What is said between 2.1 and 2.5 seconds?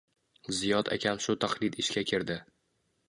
kirdi